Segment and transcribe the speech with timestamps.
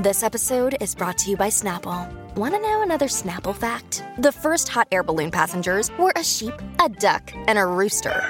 [0.00, 2.10] This episode is brought to you by Snapple.
[2.34, 4.02] Want to know another Snapple fact?
[4.16, 8.24] The first hot air balloon passengers were a sheep, a duck, and a rooster.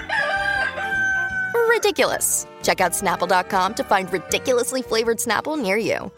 [1.69, 2.49] Ridiculous.
[2.65, 6.11] Check out snapple.com to find ridiculously flavored Snapple near you.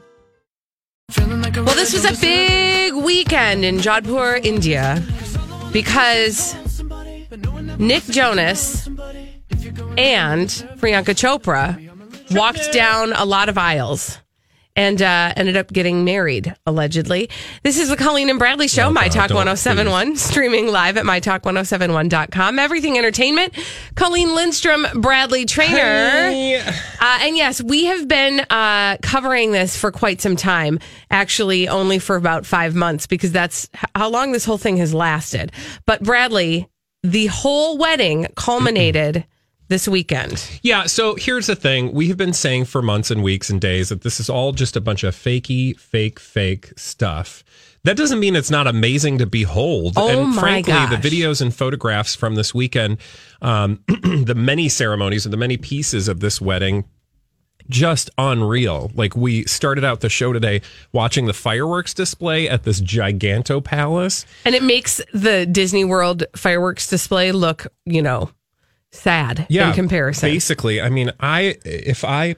[1.19, 5.03] Well, this was a big weekend in Jodhpur, India,
[5.71, 6.55] because
[7.79, 8.87] Nick Jonas
[9.99, 10.49] and
[10.81, 11.79] Priyanka Chopra
[12.35, 14.22] walked down a lot of aisles
[14.75, 17.29] and uh, ended up getting married, allegedly.
[17.63, 20.97] This is the Colleen and Bradley Show, Oh, My God, Talk don't, 1071, streaming live
[20.97, 22.59] at MyTalk1071.com.
[22.59, 23.55] Everything Entertainment.
[23.95, 26.63] Colleen Lindstrom, Bradley Traynor.
[27.01, 30.79] Uh, and yes, we have been uh, covering this for quite some time,
[31.11, 35.53] actually, only for about five months, because that's how long this whole thing has lasted.
[35.87, 36.69] But Bradley,
[37.03, 39.27] the whole wedding culminated
[39.73, 40.49] this weekend.
[40.63, 41.93] Yeah, so here's the thing.
[41.93, 44.77] We have been saying for months and weeks and days that this is all just
[44.77, 47.43] a bunch of fakey, fake, fake stuff.
[47.85, 49.95] That doesn't mean it's not amazing to behold.
[49.97, 52.99] Oh and my frankly, the videos and photographs from this weekend,
[53.41, 56.85] um, the many ceremonies and the many pieces of this wedding,
[57.71, 58.93] just unreal.
[58.95, 60.61] Like we started out the show today
[60.93, 64.27] watching the fireworks display at this giganto palace.
[64.45, 68.31] And it makes the Disney World fireworks display look, you know,
[68.93, 70.29] sad yeah, in comparison.
[70.29, 72.37] Basically, I mean, I if I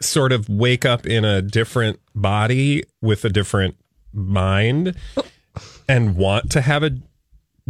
[0.00, 3.76] sort of wake up in a different body with a different
[4.12, 4.94] mind
[5.88, 6.92] and want to have a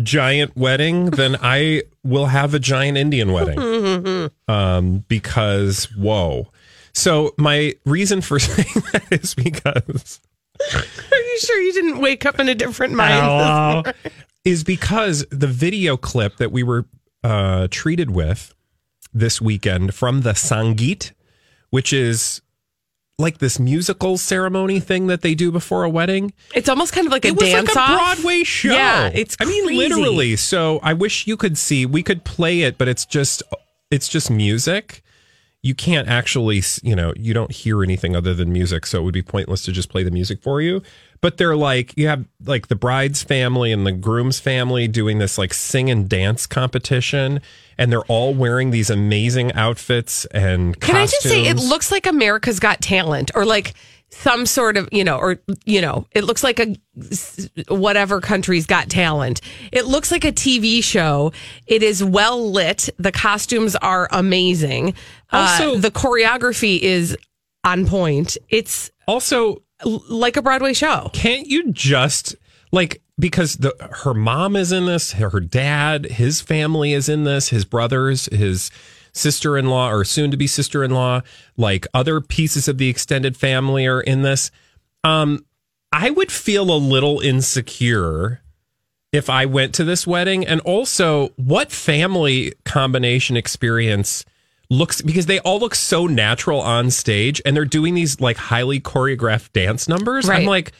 [0.02, 4.30] giant wedding, then I will have a giant Indian wedding.
[4.48, 6.48] um, because whoa.
[6.94, 10.20] So my reason for saying that is because
[10.74, 13.94] Are you sure you didn't wake up in a different mind?
[14.44, 16.84] Is because the video clip that we were
[17.24, 18.54] uh, treated with
[19.12, 21.12] this weekend from the Sangeet,
[21.70, 22.40] which is
[23.18, 26.32] like this musical ceremony thing that they do before a wedding.
[26.54, 28.16] It's almost kind of like a it was dance like a off.
[28.16, 28.72] Broadway show.
[28.72, 30.36] Yeah, it's I mean literally.
[30.36, 31.86] So I wish you could see.
[31.86, 33.42] We could play it, but it's just
[33.90, 35.02] it's just music.
[35.62, 39.14] You can't actually, you know, you don't hear anything other than music, so it would
[39.14, 40.82] be pointless to just play the music for you.
[41.20, 45.38] But they're like, you have like the bride's family and the groom's family doing this
[45.38, 47.40] like sing and dance competition,
[47.78, 52.06] and they're all wearing these amazing outfits and Can I just say, it looks like
[52.08, 53.74] America's Got Talent or like
[54.12, 56.76] some sort of, you know, or, you know, it looks like a
[57.68, 59.40] whatever country's got talent.
[59.72, 61.32] It looks like a TV show.
[61.66, 62.88] It is well lit.
[62.98, 64.94] The costumes are amazing.
[65.32, 67.16] Also- uh, the choreography is
[67.64, 68.36] on point.
[68.48, 71.10] It's also like a Broadway show.
[71.12, 72.36] can't you just
[72.70, 73.74] like because the
[74.04, 78.70] her mom is in this her dad his family is in this his brothers his
[79.12, 81.20] sister-in-law or soon to be sister-in-law
[81.56, 84.50] like other pieces of the extended family are in this.
[85.04, 85.44] Um
[85.92, 88.40] i would feel a little insecure
[89.12, 90.46] if i went to this wedding.
[90.46, 94.24] And also what family combination experience
[94.70, 98.80] looks because they all look so natural on stage and they're doing these like highly
[98.80, 100.28] choreographed dance numbers.
[100.30, 100.72] I'm like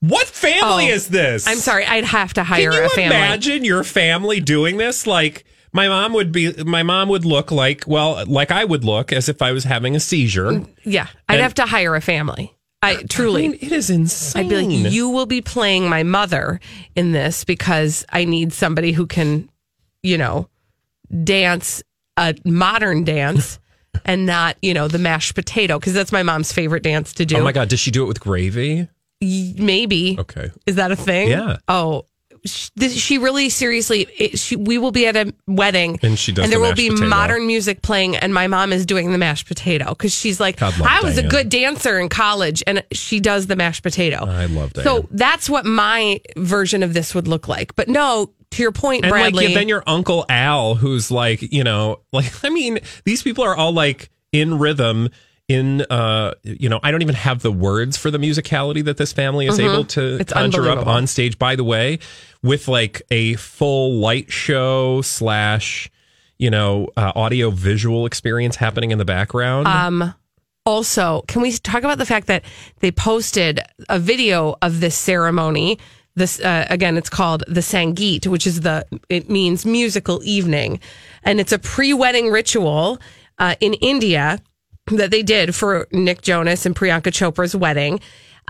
[0.00, 1.46] what family Oh, is this?
[1.46, 1.84] I'm sorry.
[1.86, 3.16] I'd have to hire can you a family.
[3.16, 5.06] imagine your family doing this?
[5.06, 9.12] Like my mom would be my mom would look like well like i would look
[9.12, 11.06] as if i was having a seizure Yeah.
[11.28, 12.54] I'd And- have to hire a family.
[12.82, 13.44] I truly.
[13.44, 16.60] I mean, it is insane I'd be like, you will be playing my mother
[16.96, 19.50] in this because I need somebody who can,
[20.02, 20.48] you know,
[21.24, 21.82] dance
[22.16, 23.58] a modern dance
[24.06, 27.36] and not, you know, the mashed potato because that's my mom's favorite dance to do.
[27.36, 28.88] oh my god does she do it with gravy
[29.22, 30.16] Maybe.
[30.18, 31.28] okay Is that a thing?
[31.28, 31.58] Yeah.
[31.68, 32.06] Oh,
[32.44, 34.06] sh- this, she really seriously.
[34.18, 36.74] It, she, we will be at a wedding, And she does and there the will
[36.74, 37.08] be potato.
[37.08, 41.00] modern music playing, and my mom is doing the mashed potato because she's like, I
[41.02, 44.24] was a good dancer in college, and she does the mashed potato.
[44.26, 44.84] I love Diane.
[44.84, 47.74] So that's what my version of this would look like.
[47.76, 49.46] But no, to your point, and Bradley.
[49.46, 53.54] like then your uncle al who's like you know like i mean these people are
[53.54, 55.08] all like in rhythm
[55.46, 59.12] in uh you know i don't even have the words for the musicality that this
[59.12, 60.20] family is able to Mm-hmm.
[60.20, 62.00] It's conjure up on stage by the way
[62.42, 65.90] with like a full light show slash
[66.38, 70.14] you know uh, audio visual experience happening in the background um,
[70.66, 72.44] also, can we talk about the fact that
[72.80, 75.78] they posted a video of this ceremony?
[76.16, 80.80] This uh, again, it's called the Sangeet, which is the it means musical evening,
[81.22, 83.00] and it's a pre-wedding ritual
[83.38, 84.40] uh, in India
[84.88, 88.00] that they did for Nick Jonas and Priyanka Chopra's wedding.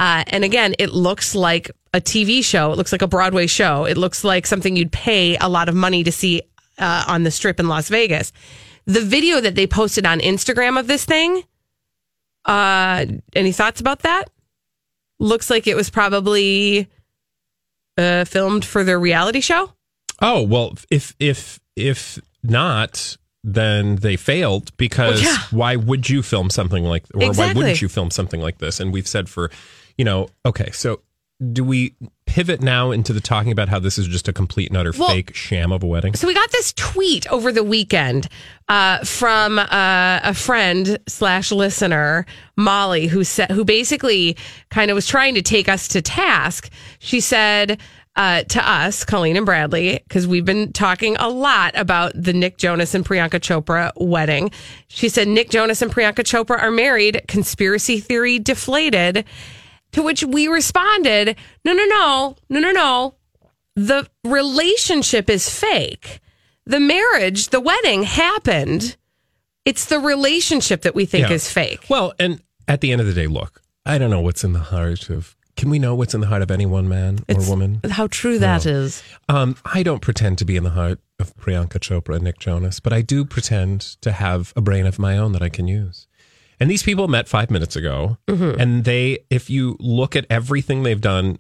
[0.01, 2.73] Uh, and again, it looks like a TV show.
[2.73, 3.85] It looks like a Broadway show.
[3.85, 6.41] It looks like something you'd pay a lot of money to see
[6.79, 8.33] uh, on the strip in Las Vegas.
[8.87, 11.43] The video that they posted on Instagram of this thing,
[12.47, 13.05] uh,
[13.35, 14.31] any thoughts about that?
[15.19, 16.89] Looks like it was probably
[17.99, 19.73] uh, filmed for their reality show.
[20.23, 25.39] Oh well, if if if not, then they failed because Well, yeah.
[25.51, 28.81] why would you film something like or why wouldn't you film something like this?
[28.81, 29.51] And we've said for,
[30.01, 31.03] you know, okay, so
[31.53, 31.95] do we
[32.25, 35.11] pivot now into the talking about how this is just a complete and utter Well-
[35.11, 36.15] fake sham of a wedding?
[36.15, 38.27] So we got this tweet over the weekend
[38.67, 39.67] uh, from uh,
[40.23, 42.25] a friend slash listener,
[42.57, 44.39] Molly, who said who basically
[44.71, 46.71] kind of was trying to take us to task.
[46.99, 47.79] She said
[48.17, 52.57] uh, to us, Colleen and Bradley, because we've been talking a lot about the Nick
[52.57, 54.51] Jonas and Priyanka Chopra wedding.
[54.89, 57.21] She said Nick Jonas and Priyanka Chopra are married.
[57.29, 59.27] Conspiracy theory deflated.
[59.93, 63.15] To which we responded, no, no, no, no, no, no
[63.77, 66.21] the relationship is fake.
[66.67, 68.97] The marriage, the wedding happened.
[69.65, 71.35] It's the relationship that we think Yeah.
[71.35, 71.85] is fake.
[71.89, 74.59] Well, and at the end of the day, look, I don't know what's in the
[74.61, 75.37] heart of.
[75.57, 77.81] Can we know what's in the heart of any one man or woman?
[77.91, 79.03] How true that is.
[79.29, 82.81] Um, I don't pretend to be in the heart of Priyanka Chopra and Nick Jonas,
[82.81, 86.07] but I do pretend to have a brain of my own that I can use.
[86.61, 88.61] And these people met five minutes ago, mm-hmm.
[88.61, 91.39] and they, if you look at everything they've done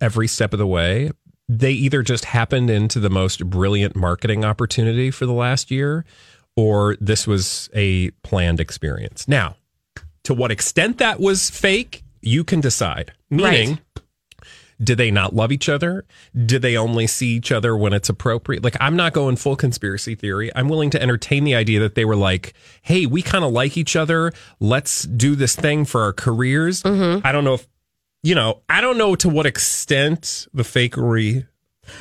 [0.00, 1.10] every step of the way,
[1.48, 6.04] they either just happened into the most brilliant marketing opportunity for the last year,
[6.56, 9.26] or this was a planned experience.
[9.26, 9.56] Now,
[10.24, 13.12] to what extent that was fake, you can decide.
[13.30, 13.78] Meaning,
[14.82, 16.04] do they not love each other?
[16.46, 18.64] Do they only see each other when it's appropriate?
[18.64, 20.50] Like, I'm not going full conspiracy theory.
[20.54, 23.76] I'm willing to entertain the idea that they were like, hey, we kind of like
[23.76, 24.32] each other.
[24.58, 26.82] Let's do this thing for our careers.
[26.82, 27.26] Mm-hmm.
[27.26, 27.66] I don't know if,
[28.22, 31.46] you know, I don't know to what extent the fakery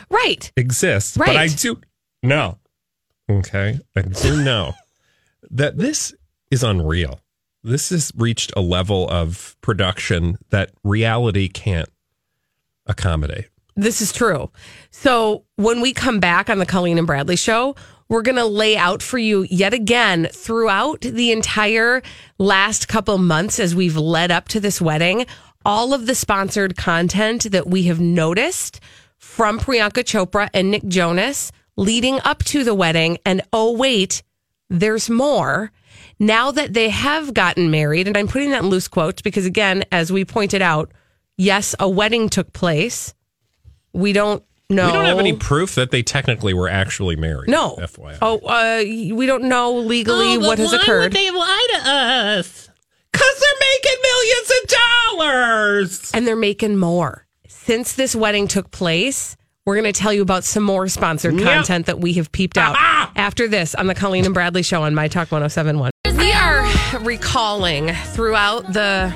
[0.09, 0.51] Right.
[0.55, 1.37] exists, but Right.
[1.37, 1.79] I do
[2.23, 2.57] know.
[3.29, 3.79] Okay.
[3.95, 4.73] I do know
[5.51, 6.13] that this
[6.51, 7.19] is unreal.
[7.63, 11.89] This has reached a level of production that reality can't
[12.89, 13.45] accommodate.
[13.75, 14.51] This is true.
[14.91, 17.75] So when we come back on the Colleen and Bradley show,
[18.09, 22.01] we're going to lay out for you yet again throughout the entire
[22.39, 25.25] last couple months as we've led up to this wedding,
[25.63, 28.81] all of the sponsored content that we have noticed
[29.17, 33.17] from Priyanka Chopra and Nick Jonas leading up to the wedding.
[33.25, 34.23] And oh, wait,
[34.69, 35.71] there's more.
[36.19, 39.85] Now that they have gotten married, and I'm putting that in loose quotes because, again,
[39.91, 40.91] as we pointed out,
[41.39, 43.15] yes, a wedding took place.
[43.93, 44.85] We don't know.
[44.85, 47.49] We don't have any proof that they technically were actually married.
[47.49, 47.75] No.
[47.77, 48.17] FYI.
[48.21, 48.83] Oh, uh,
[49.15, 51.01] we don't know legally Oh, what has why occurred.
[51.05, 52.69] Would they lie to us?
[53.11, 54.69] Because they're making millions of
[55.17, 56.11] dollars.
[56.13, 57.25] and they're making more.
[57.47, 59.35] Since this wedding took place,
[59.65, 61.43] we're going to tell you about some more sponsored Yep.
[61.43, 62.75] content that we have peeped out
[63.15, 65.91] after this on the Colleen and Bradley show on My Talk 1071.
[66.17, 69.13] We are recalling throughout the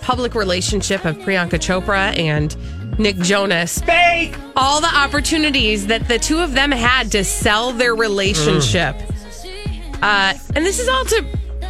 [0.00, 2.56] public relationship of Priyanka Chopra and
[2.98, 4.34] Nick Jonas Fake.
[4.56, 8.96] all the opportunities that the two of them had to sell their relationship.
[10.02, 11.22] Uh, and this is all to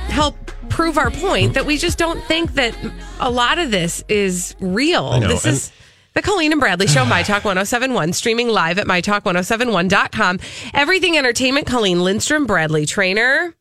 [0.08, 0.37] help
[0.68, 2.75] prove our point that we just don't think that
[3.20, 5.18] a lot of this is real.
[5.20, 5.73] This and- is
[6.14, 10.40] the Colleen and Bradley Show, My Talk 1071, streaming live at MyTalk1071.com.
[10.75, 13.54] Everything Entertainment, Colleen Lindstrom, Bradley Traynor.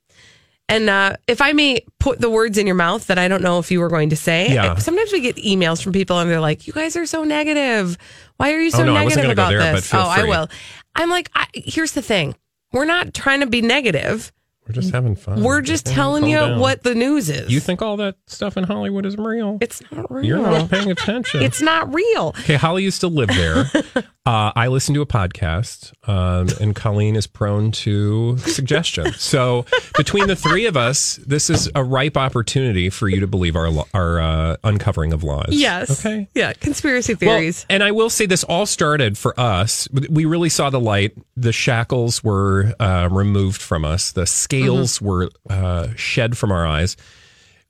[0.69, 3.57] And uh, if I may put the words in your mouth that I don't know
[3.59, 4.75] if you were going to say, Yeah.
[4.75, 7.97] sometimes we get emails from people and they're like, "You guys are so negative.
[8.36, 10.50] Why are you so Oh, no, negative about there, this?" oh, I will.
[10.95, 12.36] I'm like, I, here's the thing:
[12.74, 14.33] we're not trying to be negative.
[14.67, 15.43] We're just having fun.
[15.43, 16.59] We're just telling you down.
[16.59, 17.50] what the news is.
[17.50, 19.57] You think all that stuff in Hollywood is real?
[19.62, 20.25] it's not real?
[20.25, 21.41] You're not paying attention.
[21.41, 22.33] It's not real.
[22.39, 23.65] Okay, Holly used to live there.
[24.25, 29.13] uh, I listen to a podcast, um, and Colleen is prone to suggestion.
[29.13, 33.55] So between the three of us, this is a ripe opportunity for you to believe
[33.55, 35.50] our our uh, uncovering of lies.
[35.50, 36.05] Yes.
[36.05, 36.27] Okay.
[36.36, 36.53] Yeah.
[36.53, 37.65] Conspiracy Well, theories.
[37.69, 39.88] and I will say this all started for us.
[40.09, 41.13] We really saw the light.
[41.36, 44.12] The shackles were uh, removed from us.
[44.12, 44.25] The
[44.63, 46.97] scales were uh, shed from our eyes,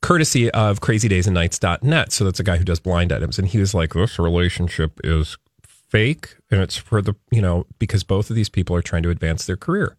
[0.02, 2.12] courtesy of crazydaysandnights.net.
[2.12, 3.40] So that's a guy who does blind items.
[3.40, 6.36] And he was like, this relationship is fake.
[6.52, 9.46] And it's for the, you know, because both of these people are trying to advance
[9.46, 9.96] their career.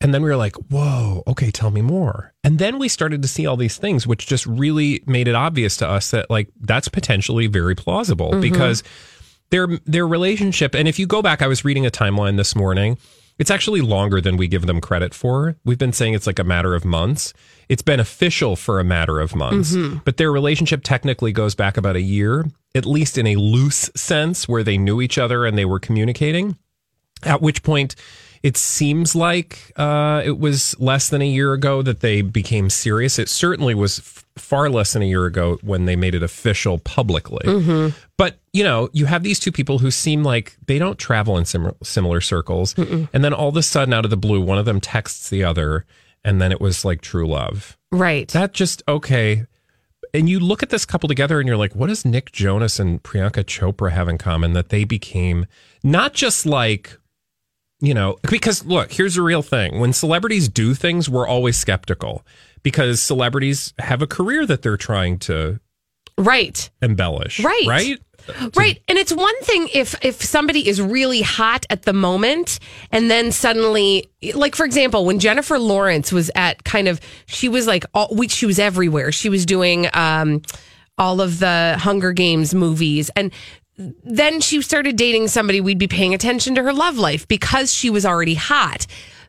[0.00, 2.32] And then we were like, whoa, okay, tell me more.
[2.44, 5.76] And then we started to see all these things, which just really made it obvious
[5.78, 8.40] to us that like that's potentially very plausible Mm-hmm.
[8.40, 8.84] because
[9.50, 12.98] their their relationship, and if you go back, I was reading a timeline this morning.
[13.38, 15.56] It's actually longer than we give them credit for.
[15.64, 17.32] We've been saying it's like a matter of months.
[17.68, 19.98] It's been official for a matter of months, mm-hmm.
[20.04, 24.48] but their relationship technically goes back about a year, at least in a loose sense,
[24.48, 26.56] where they knew each other and they were communicating.
[27.22, 27.94] At which point,
[28.42, 33.18] it seems like uh, it was less than a year ago that they became serious.
[33.18, 36.78] It certainly was f- far less than a year ago when they made it official
[36.78, 37.92] publicly.
[38.16, 41.44] But you know, you have these two people who seem like they don't travel in
[41.44, 44.64] sim- similar circles, and then all of a sudden, out of the blue, one of
[44.64, 45.84] them texts the other,
[46.24, 47.76] and then it was like true love.
[47.92, 48.28] Right.
[48.28, 49.46] That just okay.
[50.14, 53.02] And you look at this couple together and you're like, what does Nick Jonas and
[53.02, 55.46] Priyanka Chopra have in common that they became
[55.82, 56.98] not just like,
[57.80, 59.78] you know, because look, here's the real thing.
[59.78, 62.24] When celebrities do things, we're always skeptical
[62.62, 65.60] because celebrities have a career that they're trying to
[66.16, 66.68] right.
[66.82, 67.40] embellish.
[67.40, 67.66] Right.
[67.66, 67.98] Right?
[68.56, 68.82] Right.
[68.88, 72.58] And it's one thing if if somebody is really hot at the moment
[72.90, 77.66] and then suddenly like for example, when Jennifer Lawrence was at kind of she was
[77.66, 79.12] like all we, she was everywhere.
[79.12, 80.42] She was doing um
[80.98, 83.32] all of the Hunger Games movies and
[83.78, 87.90] then she started dating somebody we'd be paying attention to her love life because she
[87.90, 88.86] was already hot.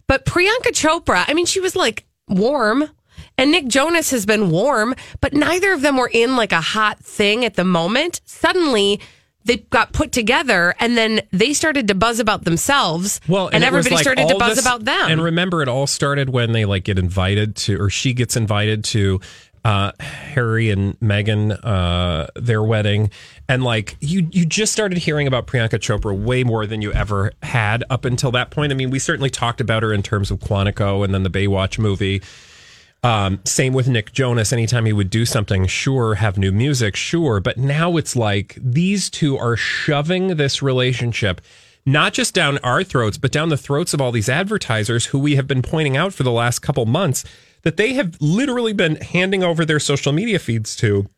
[0.07, 2.89] But Priyanka Chopra, I mean she was like warm
[3.37, 6.99] and Nick Jonas has been warm, but neither of them were in like a hot
[6.99, 8.19] thing at the moment.
[8.25, 8.99] Suddenly,
[9.45, 13.21] they got put together and then they started to buzz about themselves.
[13.27, 15.09] Well, and, was everybody like started to buzz this- about them.
[15.09, 18.83] And remember, it all started when they like get invited to, or she gets invited
[18.85, 19.21] to
[19.63, 23.11] uh, Harry and Meghan, uh, their wedding,
[23.47, 27.31] and like you, you just started hearing about Priyanka Chopra way more than you ever
[27.43, 28.71] had up until that point.
[28.71, 31.79] I mean, we certainly talked about her in terms of Quantico and then the Baywatch
[31.79, 32.21] movie.
[33.01, 34.51] Um, same with Nick Jonas.
[34.51, 37.39] Anytime he would do something, sure, have new music, sure.
[37.39, 41.41] But now it's like these two are shoving this relationship
[41.85, 45.35] not just down our throats, but down the throats of all these advertisers who we
[45.35, 47.23] have been pointing out for the last couple months
[47.63, 51.09] that they have literally been handing over their social media feeds to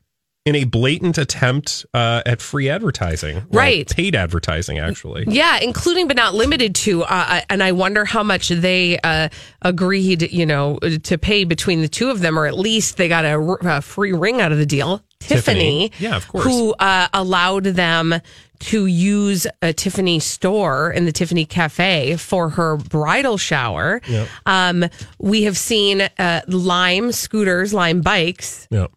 [0.45, 3.87] in a blatant attempt uh, at free advertising, Right.
[3.89, 5.25] Paid advertising, actually.
[5.27, 7.03] yeah, including but not limited to.
[7.03, 9.29] Uh, and I wonder how much they uh,
[9.61, 13.23] agreed, you know, to pay between the two of them, or at least they got
[13.23, 15.03] a free ring out of the deal.
[15.19, 15.89] Tiffany.
[15.89, 16.43] Tiffany, Yeah, of course.
[16.45, 18.15] who uh, allowed them
[18.61, 24.01] to use a Tiffany store in the Tiffany Cafe for her bridal shower.
[24.47, 24.85] Um,
[25.19, 28.87] we have seen uh, Lime scooters, Lime bikes, Yeah.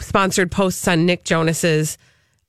[0.00, 1.98] Sponsored posts on Nick Jonas's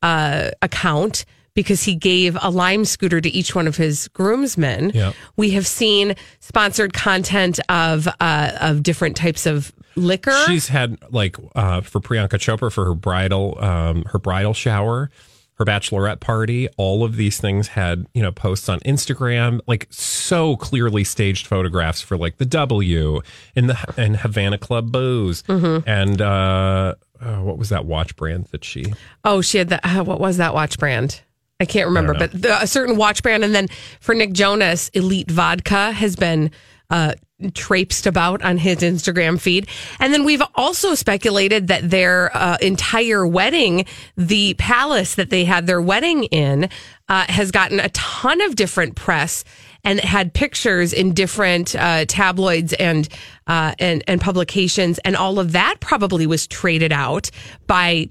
[0.02, 4.92] uh, account because he gave a Lime scooter to each one of his groomsmen.
[4.94, 5.12] Yeah.
[5.36, 10.34] We have seen sponsored content of uh, of different types of liquor.
[10.48, 15.12] She's had like uh, for Priyanka Chopra for her bridal um, her bridal shower,
[15.56, 16.70] her bachelorette party.
[16.78, 22.00] All of these things had you know posts on Instagram, like so clearly staged photographs
[22.02, 23.20] for like the W
[23.58, 25.88] and the and Havana Club booze Mm-hmm.
[25.88, 28.86] and uh, uh, what was that watch brand that she?
[29.24, 29.82] Oh, she had that.
[29.84, 31.22] Uh, what was that watch brand?
[31.60, 32.20] I can't remember, know.
[32.20, 33.44] but the, a certain watch brand.
[33.44, 33.68] And then
[34.00, 36.50] for Nick Jonas, Elite Vodka has been
[36.90, 37.14] uh,
[37.54, 39.68] traipsed about on his Instagram feed.
[40.00, 43.86] And then we've also speculated that their uh, entire wedding,
[44.18, 46.70] the palace that they had their wedding in,
[47.10, 49.44] uh, has gotten a ton of different press
[49.84, 53.08] and had pictures in different uh, tabloids and
[53.48, 57.30] uh, and and publications, and all of that probably was traded out
[57.68, 58.10] by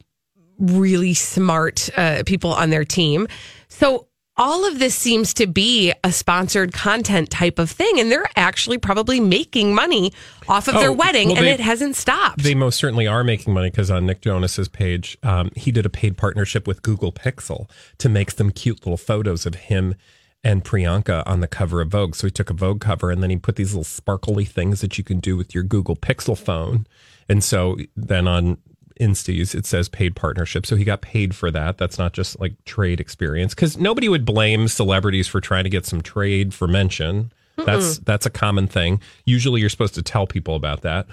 [0.59, 3.27] really smart uh, people on their team.
[3.69, 8.29] So all of this seems to be a sponsored content type of thing, and they're
[8.37, 10.13] actually probably making money
[10.49, 12.43] off of their Oh, wedding, well, and they- it hasn't stopped.
[12.43, 15.91] They most certainly are making money because on Nick Jonas's page, um, he did a
[15.91, 19.95] paid partnership with Google Pixel to make some cute little photos of him
[20.43, 22.15] and Priyanka on the cover of Vogue.
[22.15, 24.97] So he took a Vogue cover and then he put these little sparkly things that
[24.97, 26.87] you can do with your Google Pixel phone.
[27.29, 28.59] And so then on
[29.01, 30.67] Insties, it says paid partnership.
[30.67, 31.79] So he got paid for that.
[31.79, 35.87] That's not just like trade experience because nobody would blame celebrities for trying to get
[35.87, 37.33] some trade for mention.
[37.65, 39.01] That's that's a common thing.
[39.25, 41.07] Usually, you're supposed to tell people about that.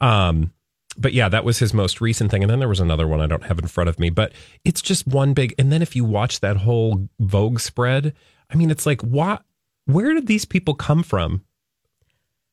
[0.00, 0.52] Um,
[0.96, 2.42] but yeah, that was his most recent thing.
[2.42, 4.32] And then there was another one I don't have in front of me, but
[4.64, 5.54] it's just one big.
[5.58, 8.14] And then if you watch that whole Vogue spread,
[8.50, 9.42] I mean, it's like, what?
[9.86, 11.44] Where did these people come from?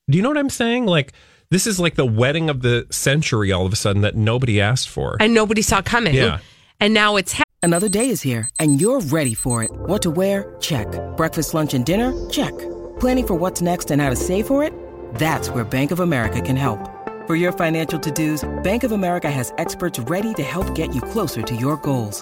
[0.09, 0.85] Do you know what I'm saying?
[0.85, 1.13] Like,
[1.49, 4.89] this is like the wedding of the century all of a sudden that nobody asked
[4.89, 5.17] for.
[5.19, 6.13] and nobody saw coming.
[6.15, 6.39] Yeah.
[6.79, 7.33] And now it's
[7.65, 9.71] Another day is here, and you're ready for it.
[9.73, 10.55] What to wear?
[10.59, 10.87] Check.
[11.17, 12.13] Breakfast, lunch, and dinner?
[12.29, 12.55] Check.
[12.99, 14.71] Planning for what's next and how to save for it?
[15.15, 16.77] That's where Bank of America can help.
[17.25, 21.41] For your financial to-dos, Bank of America has experts ready to help get you closer
[21.41, 22.21] to your goals.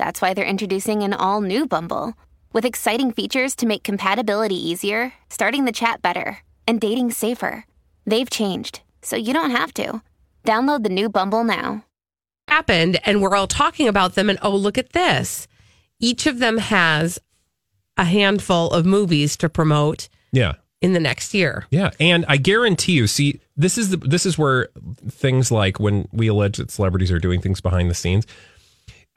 [0.00, 2.14] That's why they're introducing an all new Bumble
[2.54, 7.66] with exciting features to make compatibility easier, starting the chat better, and dating safer.
[8.06, 10.00] They've changed, so you don't have to.
[10.42, 11.84] Download the new Bumble now.
[12.48, 15.46] happened and we're all talking about them and oh look at this
[16.00, 17.18] each of them has
[17.96, 20.54] a handful of movies to promote Yeah.
[20.80, 24.38] in the next year Yeah, and I guarantee you, see, this is the this is
[24.38, 24.68] where
[25.08, 28.26] things like when we allege that celebrities are doing things behind the scenes,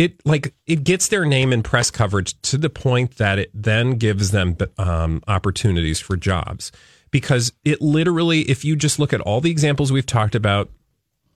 [0.04, 3.92] it like it gets their name in press coverage to the point that it then
[3.92, 6.72] gives them um, opportunities for jobs
[7.10, 10.70] because it literally, if you just look at all the examples we've talked about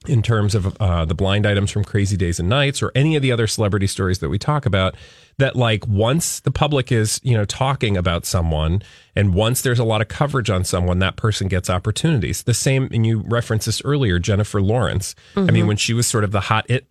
[0.06, 3.22] in terms of uh, the blind items from Crazy Days and Nights or any of
[3.22, 4.94] the other celebrity stories that we talk about,
[5.38, 8.82] that like once the public is, you know, talking about someone
[9.16, 12.42] and once there's a lot of coverage on someone, that person gets opportunities.
[12.42, 15.14] The same, and you referenced this earlier, Jennifer Lawrence.
[15.48, 16.86] I mean, when she was sort of the hot it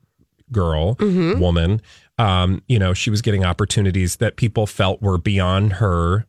[0.51, 1.81] girl, woman,
[2.17, 6.25] um, you know, she was getting opportunities that people felt were beyond her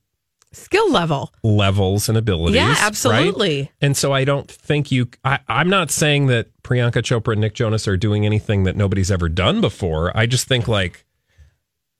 [0.53, 2.57] skill level levels and abilities.
[2.57, 2.83] Yeah, right?
[2.83, 3.71] absolutely.
[3.81, 5.09] And so I don't think you.
[5.25, 9.11] I, I'm not saying that Priyanka Chopra and Nick Jonas are doing anything that nobody's
[9.11, 10.15] ever done before.
[10.17, 11.05] I just think like,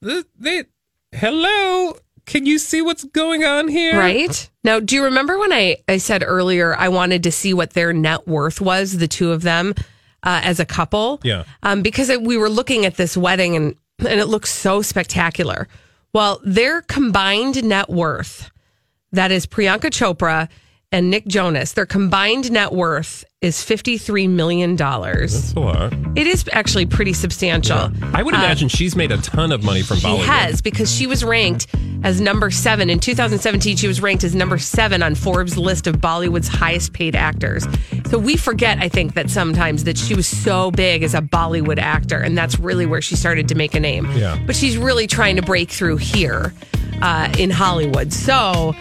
[0.01, 0.63] they, they
[1.11, 1.97] hello.
[2.25, 3.97] Can you see what's going on here?
[3.97, 7.71] right now do you remember when i i said earlier i wanted to see what
[7.71, 9.73] their net worth was the two of them
[10.23, 11.43] uh, as a couple Yeah.
[11.63, 15.67] um, because we were looking at this wedding and and it looks so spectacular
[16.13, 18.49] well their combined net worth
[19.11, 20.47] that is priyanka chopra
[20.91, 25.93] and nick jonas their combined net worth is 53 million dollars That's a lot.
[26.17, 29.97] it is actually pretty substantial I would imagine she's made a ton of money from
[29.97, 30.25] Uh, She Bollywood.
[30.25, 31.67] has because she was ranked
[32.03, 33.75] as number seven in 2017.
[33.77, 37.65] She was ranked as number seven on Forbes list of Bollywood's highest paid actors.
[38.09, 41.77] So we forget, I think, that sometimes that she was so big as a Bollywood
[41.77, 44.09] actor, and that's really where she started to make a name.
[44.17, 44.37] Yeah.
[44.45, 46.53] But she's really trying to break through here
[47.01, 48.11] uh, in Hollywood.
[48.13, 48.73] So.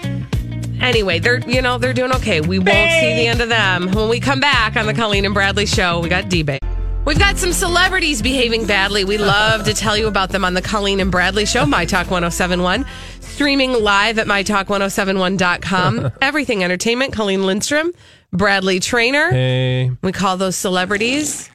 [0.80, 2.40] Anyway, they're you know they're doing okay.
[2.40, 5.34] We won't see the end of them when we come back on the Colleen and
[5.34, 6.00] Bradley show.
[6.00, 6.58] We got D-Bay.
[7.04, 9.04] We've got some celebrities behaving badly.
[9.04, 12.10] We love to tell you about them on the Colleen and Bradley Show, My Talk
[12.10, 12.84] 1071.
[13.20, 16.12] Streaming live at MyTalk1071.com.
[16.20, 17.92] Everything Entertainment, Colleen Lindstrom,
[18.32, 19.30] Bradley Traynor.
[19.30, 21.48] Hey, We call those celebrities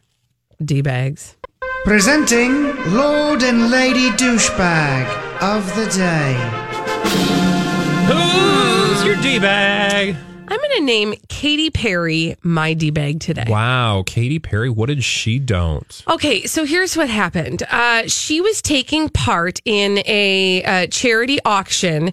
[0.63, 1.35] D bags.
[1.83, 5.05] Presenting Lord and Lady Douchebag
[5.41, 6.59] of the Day.
[9.05, 10.15] Your d bag?
[10.47, 13.45] I'm going to name Katy Perry my D bag today.
[13.47, 14.69] Wow, Katy Perry.
[14.69, 16.03] What did she don't?
[16.07, 17.63] Okay, so here's what happened.
[17.69, 22.11] Uh, she was taking part in a uh, charity auction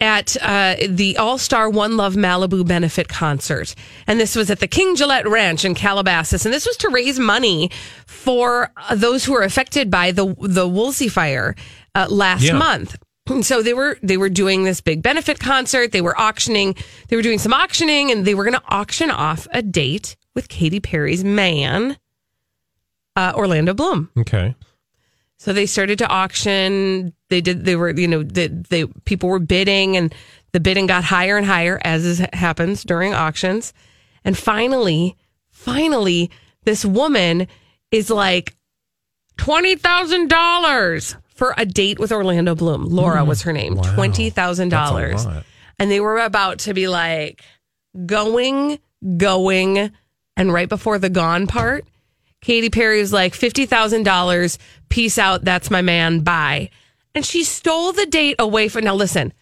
[0.00, 3.74] at uh, the All Star One Love Malibu benefit concert.
[4.06, 6.44] And this was at the King Gillette Ranch in Calabasas.
[6.44, 7.70] And this was to raise money
[8.06, 11.54] for those who were affected by the, the Woolsey fire
[11.94, 12.58] uh, last Yeah.
[12.58, 12.96] month.
[13.42, 15.92] So they were they were doing this big benefit concert.
[15.92, 16.74] They were auctioning.
[17.08, 20.48] They were doing some auctioning, and they were going to auction off a date with
[20.48, 21.98] Katy Perry's man,
[23.16, 24.10] uh, Orlando Bloom.
[24.16, 24.54] Okay.
[25.36, 27.12] So they started to auction.
[27.28, 27.64] They did.
[27.64, 30.14] They were, you know, they, they people were bidding, and
[30.52, 33.72] the bidding got higher and higher as is, happens during auctions.
[34.24, 35.16] And finally,
[35.50, 36.30] finally,
[36.64, 37.46] this woman
[37.90, 38.56] is like
[39.36, 42.84] twenty thousand dollars for a date with Orlando Bloom.
[42.84, 43.76] Laura was her name.
[43.94, 45.24] Twenty thousand dollars,
[45.78, 47.42] and they were about to be like
[48.04, 48.80] going,
[49.16, 49.92] going,
[50.36, 51.86] and right before the gone part.
[52.40, 54.58] Katy Perry was like, $50,000,
[54.90, 56.70] peace out, that's my man, bye.
[57.14, 58.84] And she stole the date away from.
[58.84, 59.32] Now, listen,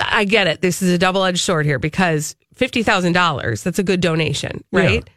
[0.00, 0.60] I get it.
[0.60, 5.08] This is a double edged sword here because $50,000, that's a good donation, right?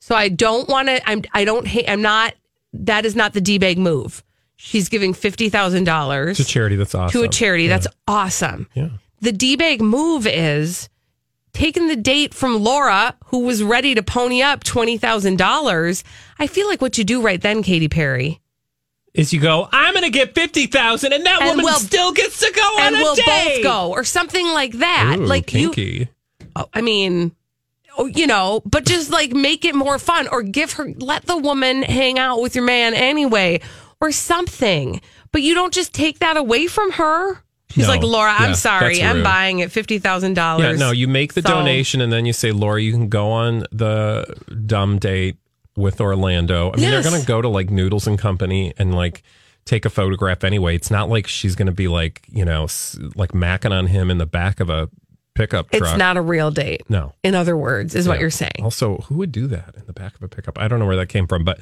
[0.00, 2.34] So I don't want to, I'm, I don't hate, I'm not,
[2.72, 4.22] that is not the D bag move.
[4.56, 6.76] She's giving $50,000 To charity.
[6.76, 7.20] That's awesome.
[7.20, 7.66] to a charity.
[7.66, 8.68] That's awesome.
[8.74, 8.88] Yeah.
[9.20, 10.88] The D bag move is
[11.52, 16.02] taking the date from Laura, who was ready to pony up $20,000.
[16.38, 18.40] I feel like what you do right then, Katy Perry,
[19.14, 22.40] Is you go, I'm going to get 50,000 and that And woman we'll- still gets
[22.40, 23.24] to go on and a we'll date.
[23.26, 25.16] both go, or something like that.
[25.18, 26.08] Ooh, like you, kinky.
[26.56, 27.32] Oh, I mean,
[27.96, 31.36] oh, you know, but just like make it more fun or give her, let the
[31.36, 33.60] woman hang out with your man anyway
[34.00, 35.00] or something.
[35.32, 37.42] But you don't just take that away from her.
[37.70, 37.90] She's No.
[37.90, 39.02] like, Laura, I'm Yeah, sorry.
[39.02, 40.62] I'm buying it $50,000.
[40.62, 43.30] Yeah, no, you make the So- donation and then you say, Laura, you can go
[43.32, 44.26] on the
[44.66, 45.36] dumb date
[45.76, 46.70] with Orlando.
[46.72, 47.02] I mean, Yes.
[47.02, 49.22] they're going to go to like Noodles and Company and like
[49.64, 50.76] take a photograph anyway.
[50.76, 52.68] It's not like she's going to be like, you know,
[53.16, 54.88] like macking on him in the back of a
[55.34, 55.82] pickup truck.
[55.82, 56.82] It's not a real date.
[56.88, 57.12] No.
[57.24, 58.52] In other words, is what you're saying.
[58.62, 60.58] Also, who would do that in the back of a pickup?
[60.60, 61.58] I don't know where that came from, but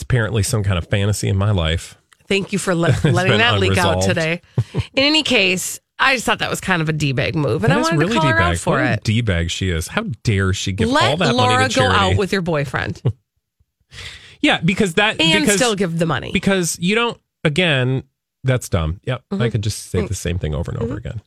[0.00, 1.98] it's apparently some kind of fantasy in my life.
[2.26, 4.40] Thank you for le- letting been that leak out today.
[4.74, 7.72] In any case, I just thought that was kind of a d bag move, and
[7.72, 9.04] I That is wanted really to call her out for What it.
[9.04, 9.88] D-bag she is.
[9.88, 11.86] How dare she give all that Laura money to you?
[11.86, 13.02] Laura, go out with your boyfriend
[14.40, 16.30] yeah, because that and because, still give the money.
[16.32, 18.04] because you don't again
[18.44, 19.42] that's dumb yep Mm-hmm.
[19.42, 21.20] i could just say the same thing over and over again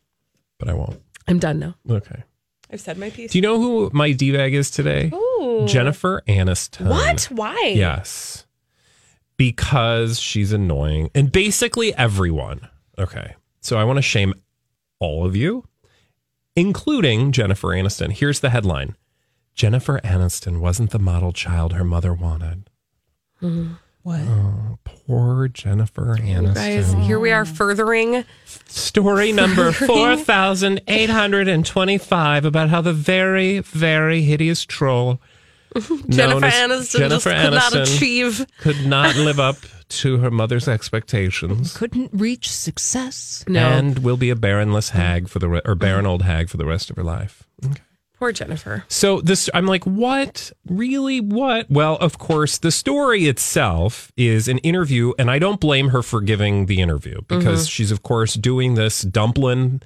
[0.59, 1.75] but i won't I'm done now.
[1.89, 2.23] okay
[2.71, 3.31] I've said my piece.
[3.31, 5.65] do you know who my d-bag is today Ooh.
[5.67, 7.23] jennifer aniston What?
[7.31, 7.73] Why?
[7.75, 8.45] yes
[9.43, 11.12] because she's annoying.
[11.13, 12.69] And basically everyone.
[12.97, 13.36] Okay.
[13.60, 14.34] So i want to shame
[14.99, 15.65] all of you
[16.56, 18.13] including jennifer aniston.
[18.13, 18.95] Here's the headline.
[19.53, 22.69] Jennifer aniston wasn't the model child her mother wanted.
[23.41, 23.73] Mm-hmm.
[24.03, 24.21] What?
[24.21, 28.23] Oh, poor jennifer aniston Guys, here we are furthering.
[28.45, 35.19] Story number 4,825 about how the very, very hideous troll
[36.09, 38.45] Jennifer as Aniston Jennifer just could not achieve.
[38.59, 39.57] could not live up
[39.89, 43.43] to her mother's expectations Couldn't reach success.
[43.47, 46.57] No, and will be a barrenless hag for the re- or barren old hag for
[46.57, 47.43] the rest of her life.
[48.17, 48.86] poor Jennifer.
[48.88, 50.51] So this, I'm like, what?
[50.67, 51.19] Really?
[51.19, 51.69] What?
[51.69, 56.21] Well, of course, the story itself is an interview, and I don't blame her for
[56.21, 57.71] giving the interview because mm-hmm.
[57.71, 59.81] she's, of course, doing this Dumplin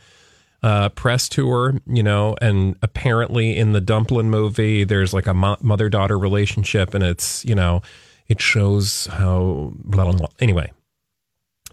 [0.63, 5.57] uh, press tour, you know, and apparently in the Dumplin movie, there's like a mo-
[5.61, 7.81] mother daughter relationship, and it's, you know,
[8.27, 10.27] it shows how blah blah blah.
[10.39, 10.71] Anyway.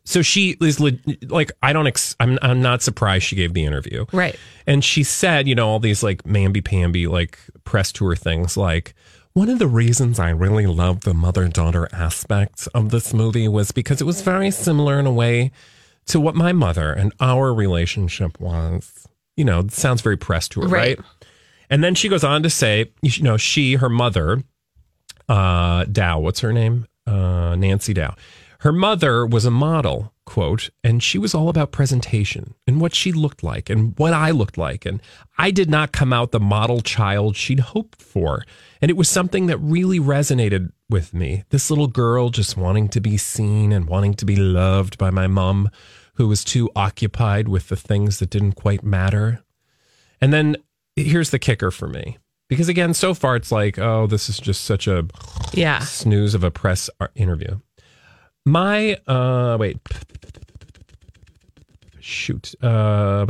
[0.07, 4.05] So she is like I don't ex- I'm I'm not surprised she gave the interview.
[4.13, 4.39] Right.
[4.67, 8.95] And she said, you know, all these like mamby pamby like press tour things like
[9.33, 13.73] one of the reasons I really love the mother daughter aspect of this movie was
[13.73, 15.51] because it was very similar in a way
[16.07, 19.07] to what my mother and our relationship was.
[19.37, 20.99] You know, it sounds very press tour, Right.
[20.99, 21.07] right?
[21.71, 24.43] And then she goes on to say, you know, she, her mother,
[25.29, 26.87] uh, Dow, what's her name?
[27.07, 28.15] Uh, Nancy Dow.
[28.61, 33.13] Her mother was a model, quote, and she was all about presentation and what she
[33.13, 34.85] looked like and what I looked like.
[34.85, 35.01] And
[35.39, 38.43] I did not come out the model child she'd hoped for.
[38.83, 41.45] And it was something that really resonated with me.
[41.51, 45.29] This little girl just wanting to be seen and wanting to be loved by my
[45.29, 45.71] mom,
[46.15, 49.45] who was too occupied with the things that didn't quite matter.
[50.21, 50.57] And then
[50.97, 52.19] here's the kicker for me.
[52.49, 55.07] Because again, so far it's like, oh, this is just such a
[55.53, 55.79] Yeah.
[55.79, 57.61] snooze of a press interview.
[58.45, 59.79] My uh wait.
[62.01, 62.55] Shoot.
[62.63, 63.25] Uh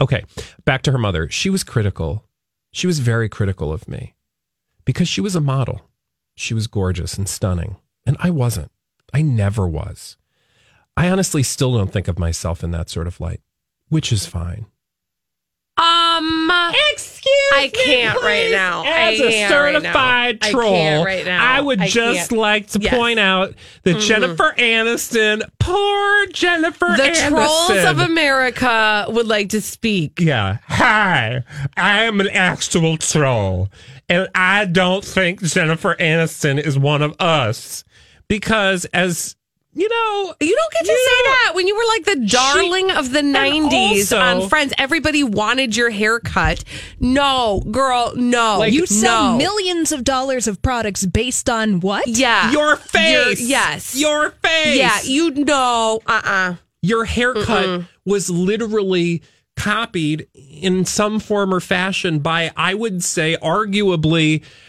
[0.00, 0.24] Okay,
[0.64, 1.28] back to her mother.
[1.28, 2.24] She was critical.
[2.72, 4.14] She was very critical of me
[4.84, 5.82] because she was a model.
[6.34, 8.70] She was gorgeous and stunning, and I wasn't.
[9.12, 10.16] I never was.
[10.96, 13.40] I honestly still don't think of myself in that sort of light,
[13.88, 14.66] which is fine.
[15.78, 16.50] Um.
[16.92, 18.84] Excuse I can't right now.
[18.86, 19.48] As a right now.
[19.48, 21.44] certified I troll, can't right now.
[21.44, 22.40] I would I just can't.
[22.40, 22.92] like to Yes.
[22.92, 22.96] Mm-hmm.
[23.00, 27.28] point out that Jennifer Aniston, poor Jennifer The Aniston.
[27.28, 30.20] trolls of America would like to speak.
[30.20, 30.58] Yeah.
[30.68, 31.42] Hi,
[31.76, 33.68] I am an actual troll,
[34.08, 37.84] and I don't think Jennifer Aniston is one of us
[38.28, 39.36] because, as
[39.78, 42.26] you know, You don't get to you say know, that when you were like the
[42.26, 44.72] darling of the 90s also- on Friends.
[44.78, 46.64] Everybody wanted your haircut.
[47.00, 48.58] No, girl, no.
[48.58, 49.38] Like, You sell no.
[49.38, 52.06] millions of dollars of products based on what?
[52.08, 52.50] Yeah.
[52.52, 53.40] Your face.
[53.40, 53.94] yes.
[53.94, 54.76] Your face.
[54.76, 56.00] Yeah, you know.
[56.06, 59.22] Uh uh your haircut was literally
[59.56, 64.67] copied in some form or fashion by I would say arguably All of the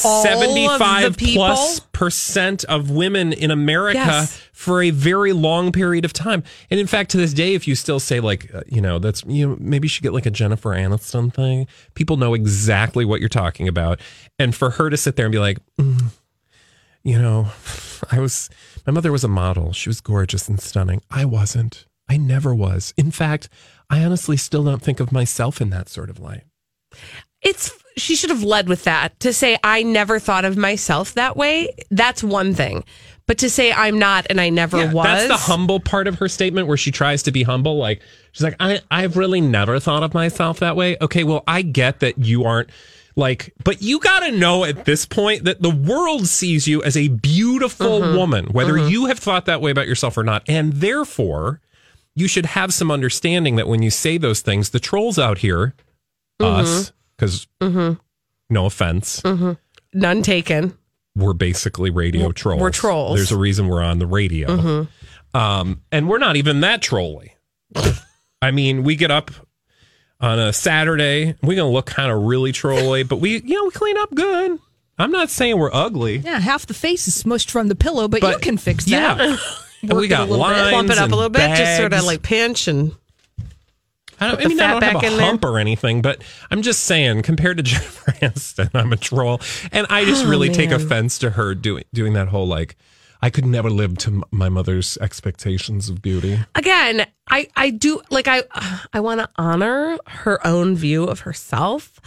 [0.00, 4.40] 75 plus percent of women in America Yes.
[4.52, 6.42] for a very long period of time.
[6.70, 9.22] And in fact, to this day, if you still say like, uh, you know, that's,
[9.26, 13.20] you know, maybe you should get like a Jennifer Aniston thing, people know exactly what
[13.20, 14.00] you're talking about.
[14.38, 16.04] And for her to sit there and be like, "Mm,
[17.02, 17.48] you know,
[18.12, 18.50] I was,
[18.86, 19.72] my mother was a model.
[19.72, 21.02] She was gorgeous and stunning.
[21.10, 21.86] I wasn't.
[22.08, 22.92] I never was.
[22.96, 23.48] In fact,
[23.88, 26.42] I honestly still don't think of myself in that sort of light.
[27.42, 31.36] It's she should have led with that to say I never thought of myself that
[31.36, 31.74] way.
[31.90, 32.84] That's one thing.
[33.26, 35.04] But to say I'm not and I never Yeah, was.
[35.04, 37.76] That's the humble part of her statement where she tries to be humble.
[37.78, 40.96] Like she's like, I, I've really never thought of myself that way.
[41.00, 42.70] Okay, well, I get that you aren't
[43.16, 46.96] like, but you got to know at this point that the world sees you as
[46.96, 48.16] a beautiful Mm-hmm.
[48.16, 51.60] woman, whether you have thought that way about yourself or not, and therefore
[52.16, 55.74] you should have some understanding that when you say those things, the trolls out here,
[56.40, 56.60] Mm-hmm.
[56.62, 57.46] us, because
[58.48, 59.22] no offense,
[59.92, 60.76] None taken.
[61.14, 62.60] we're basically radio trolls.
[62.60, 63.10] we're trolls.
[63.10, 63.16] Mm-hmm.
[63.16, 64.86] There's a reason we're on the radio.
[65.34, 67.34] Um, and we're not even that trolly.
[68.42, 69.30] I mean, we get up
[70.20, 73.64] on a Saturday, we're going to look kind of really trolly, but we, you know,
[73.64, 74.58] we clean up good.
[74.98, 76.18] I'm not saying we're ugly.
[76.18, 79.18] Yeah, half the face is smushed from the pillow, but, you can fix that.
[79.18, 79.36] Yeah.
[79.82, 80.52] And we Work it a got little bit.
[80.56, 82.94] lines Plump it up a little bit, just sort of like pinch and
[84.20, 85.26] I don't, I mean, I don't have a in there.
[85.26, 89.40] hump or anything, but I'm just saying, compared to Jennifer Aniston, I'm a troll,
[89.72, 92.76] and I just oh, really take Oh, offense to her doing doing that whole like,
[93.22, 96.38] I could never live to my mother's expectations of beauty.
[96.54, 98.42] again, I I do like I
[98.92, 101.98] I want to honor her own view of herself.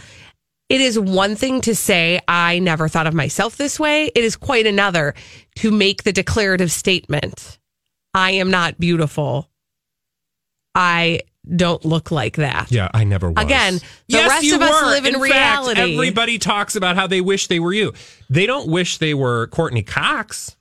[0.70, 4.06] It is one thing to say I never thought of myself this way.
[4.14, 5.14] It is quite another
[5.56, 7.58] to make the declarative statement.
[8.14, 9.50] I am not beautiful.
[10.74, 11.20] I
[11.56, 12.70] don't look like that.
[12.70, 13.44] Yeah, I never was.
[13.44, 14.88] Again, the yes, rest you of us were.
[14.88, 15.94] live in fact, reality.
[15.94, 17.92] everybody talks about how they wish they were you.
[18.30, 20.56] They don't wish they were Courteney Cox.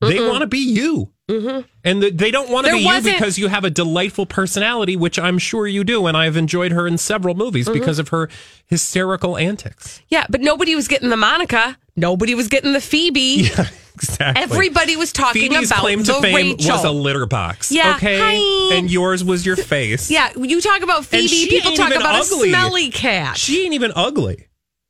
[0.00, 1.12] They want to be you.
[1.28, 1.60] Mm-hmm.
[1.84, 4.96] And the, they don't want to be you wasn't- because you have a delightful personality,
[4.96, 6.06] which I'm sure you do.
[6.06, 7.78] And I've enjoyed her in several movies Mm-hmm.
[7.78, 8.30] because of her
[8.66, 10.00] hysterical antics.
[10.08, 11.76] Yeah, but nobody was getting the Monica.
[12.00, 13.50] Nobody was getting the Phoebe.
[14.00, 14.42] Yeah, exactly.
[14.42, 16.70] Everybody was talking Phoebe's about claim the fame Rachel.
[16.74, 17.70] was a litter box.
[17.70, 18.18] Yeah, Okay.
[18.18, 18.74] hi.
[18.76, 20.10] And yours was your face.
[20.10, 22.48] Yeah, you talk about Phoebe, people talk about ugly.
[22.48, 23.36] a smelly cat.
[23.36, 24.46] She ain't even ugly.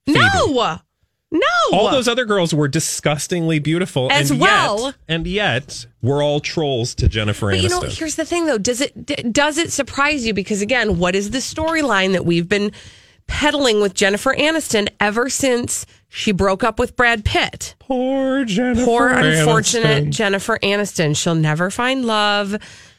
[0.07, 0.79] no,
[1.33, 1.41] no.
[1.73, 4.87] All those other girls were disgustingly beautiful As and well.
[4.87, 7.63] Yet, and yet, we're all trolls to Jennifer But Aniston.
[7.63, 8.59] you know, here's the thing, though.
[8.59, 10.35] Does it d- does it surprise you?
[10.35, 12.71] Because again, what is the storyline that we've been
[13.27, 17.77] peddling with Jennifer Aniston ever since she broke up with Brad Pitt?
[17.79, 18.85] Poor Jennifer.
[18.85, 20.11] Poor, unfortunate Aniston.
[20.11, 21.17] Jennifer Aniston.
[21.17, 22.57] She'll never find love.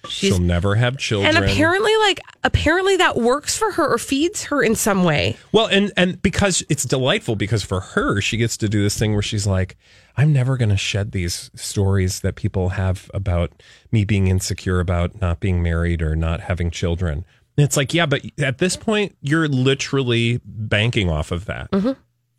[0.08, 1.36] She's She'll never have children.
[1.36, 5.38] and apparently, like apparently, that works for her or feeds her in some way.
[5.52, 9.14] Well, and and because it's delightful because for her she gets to do this thing
[9.14, 9.78] where she's like,
[10.18, 13.52] I'm never going to shed these stories that people have about
[13.92, 17.24] me being insecure about not being married or not having children.
[17.58, 21.70] And it's like, yeah, but at this point you're literally banking off of that.
[21.72, 21.92] Mm-hmm.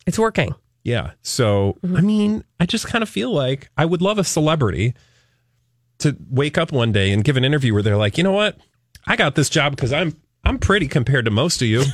[0.07, 0.55] It's working.
[0.85, 1.13] Yeah.
[1.23, 4.95] So, I mean, I just kind of feel like I would love a celebrity
[5.99, 8.59] to wake up one day and give an interview where they're like, "You know what?
[9.07, 11.85] I got this job because I'm I'm pretty compared to most of you."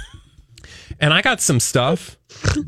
[1.01, 2.17] And I got some stuff,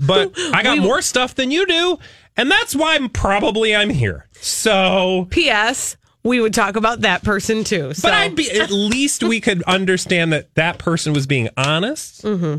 [0.06, 1.98] but I got more stuff than you do,
[2.36, 4.28] and that's why I'm probably I'm here.
[4.32, 5.96] So, P.S.
[6.22, 7.94] We would talk about that person too.
[7.94, 8.08] So.
[8.08, 12.22] but I'd be at least we could understand that that person was being honest.
[12.22, 12.58] Mm-hmm.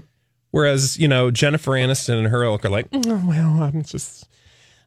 [0.51, 4.27] Whereas you know Jennifer Aniston and her ilk are like, "Oh, well, I'm just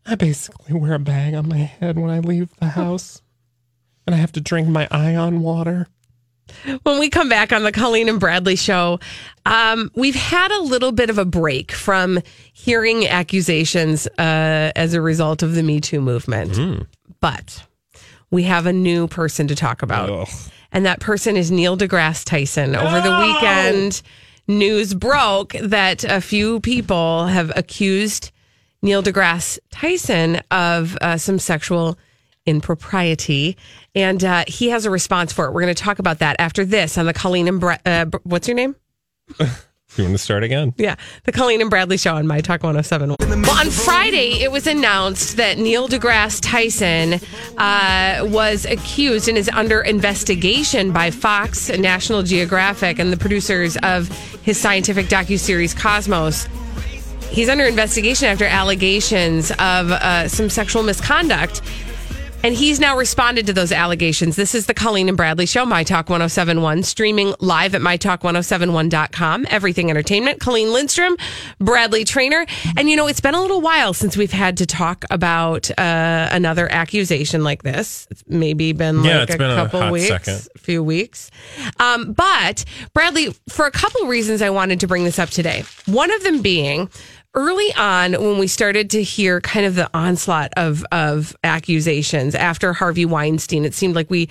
[0.06, 3.22] I basically wear a bag on my head when I leave the house,
[4.06, 5.88] and I have to drink my ion water.
[6.82, 9.00] when we come back on the Colleen and Bradley show,
[9.46, 12.20] um, we've had a little bit of a break from
[12.52, 16.86] hearing accusations uh, as a result of the Me Too movement.
[17.20, 17.64] But
[18.30, 20.10] we have a new person to talk about.
[20.10, 20.28] Ugh.
[20.70, 22.74] And that person is Neil deGrasse Tyson.
[22.76, 24.02] Over the weekend,
[24.46, 28.30] news broke that a few people have accused
[28.82, 31.98] Neil deGrasse Tyson of uh, some sexual
[32.46, 33.56] impropriety.
[33.94, 35.52] And uh, he has a response for it.
[35.52, 38.46] We're going to talk about that after this on the Colleen and Bra- uh, what's
[38.46, 38.76] your name?
[39.96, 40.74] You want to start again?
[40.76, 43.14] Yeah, the Colleen and Bradley show on My Talk 107.
[43.20, 47.20] Well, on Friday, it was announced that Neil deGrasse Tyson
[47.58, 54.08] uh, was accused and is under investigation by Fox, National Geographic, and the producers of
[54.42, 56.48] his scientific docuseries Cosmos.
[57.30, 61.62] He's under investigation after allegations of uh, some sexual misconduct.
[62.44, 64.36] And he's now responded to those allegations.
[64.36, 69.46] This is the Colleen and Bradley Show, My Talk 1071, streaming live at MyTalk1071.com.
[69.48, 70.40] Everything Entertainment.
[70.40, 71.16] Colleen Lindstrom,
[71.58, 72.44] Bradley Traynor.
[72.76, 76.28] And you know, it's been a little while since we've had to talk about uh,
[76.32, 78.06] another accusation like this.
[78.10, 80.46] It's maybe been like Yeah, it's a been a couple hot weeks, second.
[80.54, 81.30] a few weeks.
[81.80, 85.64] Um, but Bradley, for a couple reasons, I wanted to bring this up today.
[85.86, 86.90] One of them being
[87.34, 92.72] early on when we started to hear kind of the onslaught of of accusations after
[92.72, 94.28] Harvey Weinstein, it seemed like we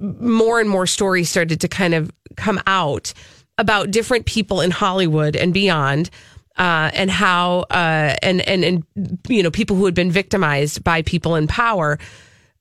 [0.00, 3.12] more and more stories started to kind of come out
[3.58, 6.10] about different people in Hollywood and beyond
[6.58, 11.02] uh, and how uh, and and and you know people who had been victimized by
[11.02, 11.98] people in power.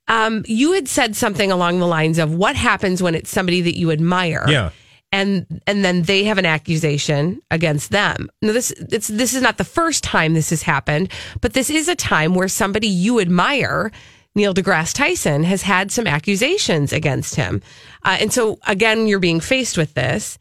[0.08, 3.76] Um, you had said something along the lines of what happens when it's somebody that
[3.76, 4.46] you admire.
[4.48, 4.70] Yeah.
[5.16, 8.30] And and then they have an accusation against them.
[8.42, 11.88] Now this it's this is not the first time this has happened, but this is
[11.88, 13.92] a time where somebody you admire,
[14.36, 17.62] Neil deGrasse Tyson, has had some accusations against him.
[18.04, 20.38] Uh, and so again, you're being faced with this.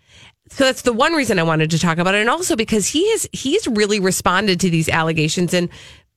[0.50, 3.02] So that's the one reason I wanted to talk about it, and also because he
[3.14, 5.70] is he's really responded to these allegations in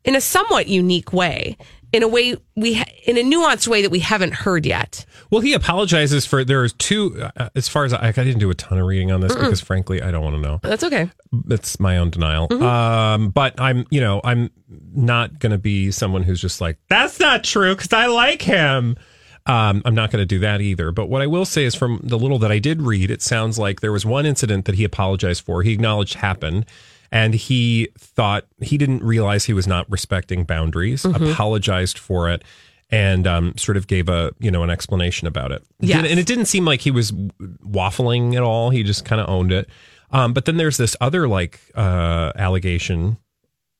[0.03, 1.57] in a somewhat unique way,
[1.93, 5.05] in a way we ha- in a nuanced way that we haven't heard yet.
[5.31, 7.21] Well, he apologizes for there's two.
[7.37, 9.61] Uh, as far as I, I didn't do a ton of reading on this because,
[9.61, 10.59] frankly, I don't want to know.
[10.61, 11.09] That's okay.
[11.45, 12.51] That's my own denial.
[12.63, 14.49] Um, but I'm, you know, I'm
[14.93, 18.97] not going to be someone who's just like that's not true because I like him.
[19.45, 20.91] Um, I'm not going to do that either.
[20.91, 23.57] But what I will say is, from the little that I did read, it sounds
[23.57, 25.63] like there was one incident that he apologized for.
[25.63, 26.65] He acknowledged happened,
[27.11, 31.05] and he thought he didn't realize he was not respecting boundaries.
[31.05, 32.43] Apologized for it,
[32.89, 35.63] and um, sort of gave a you know an explanation about it.
[35.79, 36.05] Yes.
[36.09, 38.69] and it didn't seem like he was waffling at all.
[38.69, 39.69] He just kind of owned it.
[40.11, 43.17] Um, but then there's this other like uh, allegation,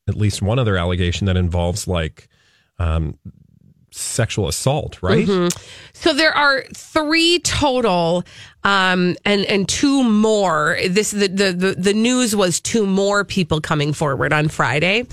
[0.07, 2.27] at least one other allegation that involves like
[2.79, 3.17] um,
[3.97, 5.27] sexual assault, right?
[5.93, 8.23] So there are three total,
[8.63, 10.77] um, and and two more.
[10.87, 15.05] This the, the the the news was two more people coming forward on Friday,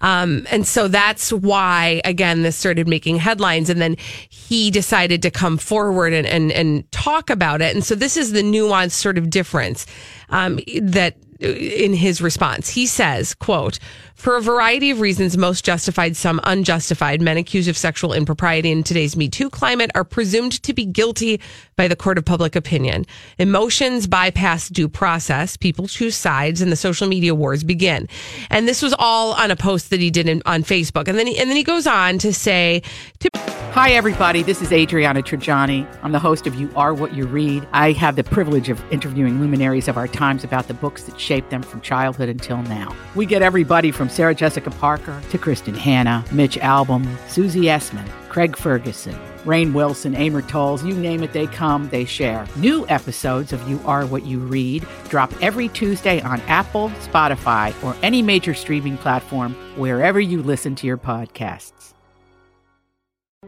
[0.00, 3.96] um, and so that's why again this started making headlines, and then
[4.28, 8.32] he decided to come forward and and and talk about it, and so this is
[8.32, 9.86] the nuanced sort of difference
[10.30, 12.68] um, that in his response.
[12.68, 13.78] He says, quote,
[14.20, 18.82] for a variety of reasons, most justified, some unjustified, men accused of sexual impropriety in
[18.82, 21.40] today's Me Too climate are presumed to be guilty
[21.74, 23.06] by the court of public opinion.
[23.38, 25.56] Emotions bypass due process.
[25.56, 28.06] People choose sides and the social media wars begin.
[28.50, 31.08] And this was all on a post that he did in, on Facebook.
[31.08, 32.82] And then he, and then he goes on to say,
[33.20, 33.30] to
[33.72, 34.42] Hi, everybody.
[34.42, 35.86] This is Adriana Trigiani.
[36.02, 37.66] I'm the host of You Are What You Read.
[37.72, 41.50] I have the privilege of interviewing luminaries of our times about the books that shaped
[41.50, 42.92] them from childhood until now.
[43.14, 48.56] We get everybody from Sarah Jessica Parker to Kristin Hannah, Mitch Albom, Susie Essman, Craig
[48.56, 52.48] Ferguson, Rainn Wilson, Amor Towles, you name it, they come, they share.
[52.56, 57.94] New episodes of You Are What You Read drop every Tuesday on Apple, Spotify, or
[58.02, 61.94] any major streaming platform wherever you listen to your podcasts.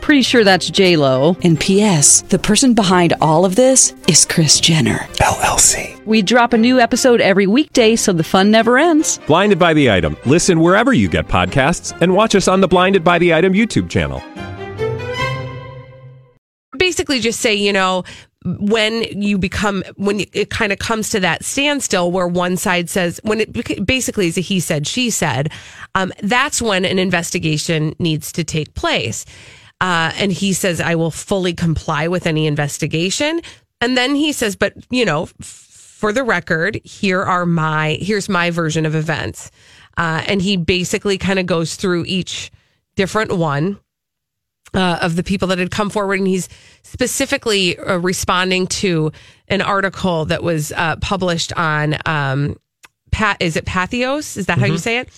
[0.00, 1.36] Pretty sure that's J Lo.
[1.42, 2.22] And P.S.
[2.22, 6.04] The person behind all of this is Kris Jenner LLC.
[6.06, 9.18] We drop a new episode every weekday, so the fun never ends.
[9.26, 10.16] Blinded by the item.
[10.24, 13.90] Listen wherever you get podcasts, and watch us on the Blinded by the Item YouTube
[13.90, 14.22] channel.
[16.78, 18.02] basically just say, you know,
[18.44, 23.20] when you become when it kind of comes to that standstill where one side says
[23.22, 25.52] when it basically is a he said she said
[25.94, 29.26] um, that's when an investigation needs to take place
[29.80, 33.40] uh, and he says i will fully comply with any investigation
[33.80, 38.28] and then he says but you know f- for the record here are my here's
[38.28, 39.50] my version of events
[39.96, 42.50] uh, and he basically kind of goes through each
[42.96, 43.78] different one
[44.74, 46.48] uh, of the people that had come forward, and he's
[46.82, 49.12] specifically uh, responding to
[49.48, 52.56] an article that was uh, published on um,
[53.10, 53.36] Pat.
[53.40, 54.36] Is it Pathos?
[54.36, 55.08] Is that how you say it?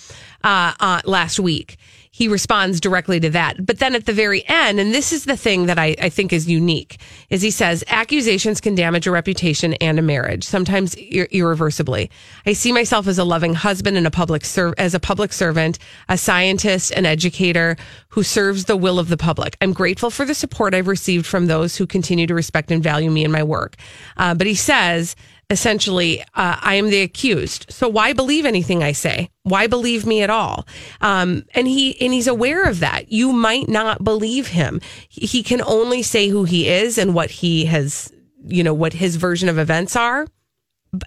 [0.43, 1.77] Uh, uh, last week,
[2.15, 3.65] he responds directly to that.
[3.65, 6.31] But then at the very end, and this is the thing that I, I think
[6.31, 11.27] is unique, is he says accusations can damage a reputation and a marriage, sometimes ir-
[11.31, 12.11] irreversibly.
[12.45, 15.79] I see myself as a loving husband and a public ser- as a public servant,
[16.07, 17.77] a scientist, an educator
[18.09, 19.57] who serves the will of the public.
[19.59, 23.09] I'm grateful for the support I've received from those who continue to respect and value
[23.09, 23.75] me and my work.
[24.17, 25.15] Uh, but he says
[25.49, 27.67] essentially, uh, I am the accused.
[27.69, 29.29] So why believe anything I say?
[29.43, 30.67] Why believe me at all?
[31.01, 33.11] Um, and he and he's aware of that.
[33.11, 34.81] You might not believe him.
[35.09, 38.11] He, he can only say who he is and what he has,
[38.45, 40.27] you know, what his version of events are.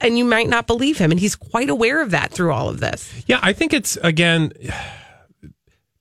[0.00, 2.80] And you might not believe him, and he's quite aware of that through all of
[2.80, 3.08] this.
[3.28, 4.52] Yeah, I think it's again.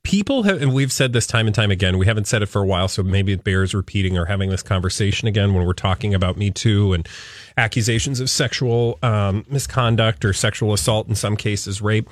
[0.05, 1.97] People have, and we've said this time and time again.
[1.97, 4.61] We haven't said it for a while, so maybe it bears repeating or having this
[4.61, 7.09] conversation again when we're talking about Me Too and
[7.57, 12.07] accusations of sexual um, misconduct or sexual assault, in some cases, rape.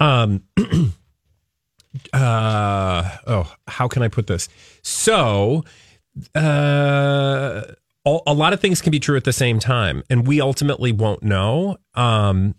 [0.00, 0.42] Um,
[2.12, 4.48] uh, oh, how can I put this?
[4.82, 5.64] So,
[6.34, 7.62] uh,
[8.04, 11.22] a lot of things can be true at the same time, and we ultimately won't
[11.22, 11.76] know.
[11.94, 12.56] Um,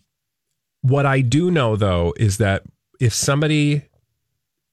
[0.81, 2.63] what I do know though is that
[2.99, 3.83] if somebody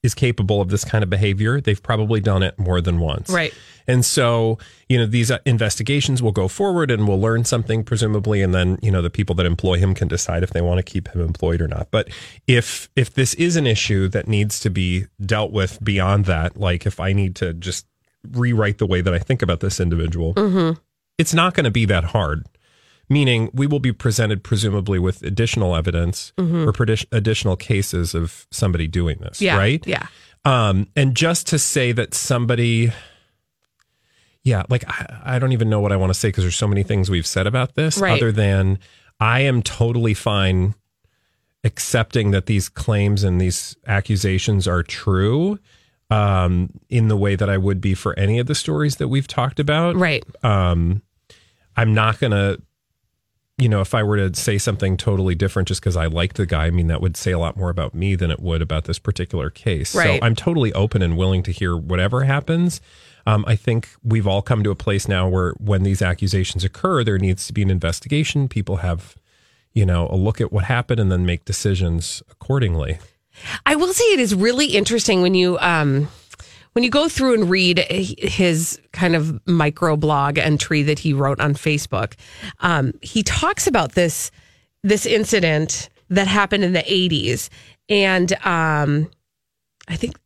[0.05, 3.29] is capable of this kind of behavior, they've probably done it more than once.
[3.29, 3.53] Right.
[3.87, 4.57] And so,
[4.89, 8.79] you know, these uh, investigations will go forward and we'll learn something presumably and then,
[8.81, 11.21] you know, the people that employ him can decide if they want to keep him
[11.21, 11.89] employed or not.
[11.91, 12.09] But
[12.47, 16.85] if if this is an issue that needs to be dealt with beyond that, like
[16.85, 17.85] if I need to just
[18.31, 20.79] rewrite the way that I think about this individual, Mm-hmm.
[21.17, 22.45] it's not going to be that hard.
[23.09, 26.65] Meaning, we will be presented presumably with additional evidence Mhm.
[26.67, 29.57] or predi- additional cases of somebody doing this, Yeah.
[29.57, 29.83] right?
[29.85, 30.07] Yeah.
[30.43, 32.91] Um, and just to say that somebody,
[34.43, 36.67] yeah, like I, I don't even know what I want to say because there's so
[36.67, 38.13] many things we've said about this, Right.
[38.13, 38.79] other than
[39.19, 40.75] I am totally fine
[41.63, 45.57] accepting that these claims and these accusations are true
[46.11, 49.27] um, in the way that I would be for any of the stories that we've
[49.27, 49.95] talked about.
[49.95, 50.23] Right.
[50.43, 51.01] Um,
[51.75, 52.61] I'm not going to,
[53.57, 56.45] you know, if I were to say something totally different just because I like the
[56.45, 58.83] guy, I mean, that would say a lot more about me than it would about
[58.83, 59.95] this particular case.
[59.95, 60.19] Right.
[60.19, 62.81] So I'm totally open and willing to hear whatever happens.
[63.25, 67.03] Um, I think we've all come to a place now where when these accusations occur,
[67.03, 68.47] there needs to be an investigation.
[68.49, 69.15] People have,
[69.73, 72.99] you know, a look at what happened and then make decisions accordingly.
[73.65, 76.09] I will say it is really interesting when you um
[76.75, 81.39] when you go through and read his kind of micro blog entry that he wrote
[81.39, 82.15] on Facebook.
[82.59, 84.29] Um, he talks about this
[84.83, 87.49] this incident that happened in the 80s
[87.89, 89.09] and um
[89.87, 90.17] I think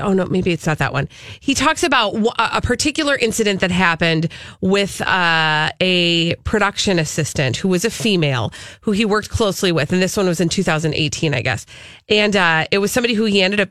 [0.00, 1.08] oh no maybe it's not that one.
[1.40, 4.28] He talks about a particular incident that happened
[4.60, 10.02] with uh, a production assistant who was a female who he worked closely with and
[10.02, 11.66] this one was in 2018 i guess.
[12.08, 13.70] And uh, it was somebody who he ended up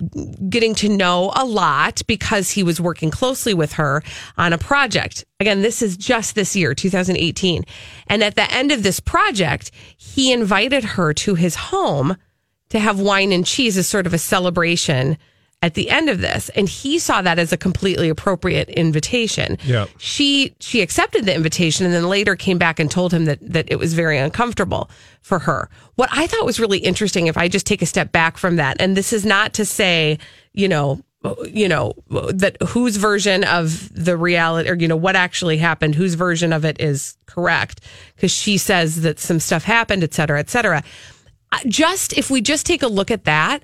[0.50, 4.04] getting to know a lot because he was working closely with her
[4.38, 5.26] on a project.
[5.40, 7.64] Again this is just this year 2018
[8.08, 12.18] and at the end of this project he invited her to his home
[12.74, 15.18] to have wine and cheese as sort of a celebration
[15.64, 19.58] at the end of this and he saw that as a completely appropriate invitation.
[19.64, 19.86] Yeah.
[19.98, 23.72] she she accepted the invitation and then later came back and told him that that
[23.72, 24.92] it was very uncomfortable
[25.22, 25.70] for her.
[25.96, 28.78] What i thought was really interesting if i just take a step back from that
[28.82, 30.20] and this is not to say
[30.52, 31.02] you know
[31.46, 36.16] you know that whose version of the reality or you know what actually happened whose
[36.16, 37.80] version of it is correct
[38.16, 40.84] because she says that some stuff happened et cetera et cetera.
[41.68, 43.64] Just if we just take a look at that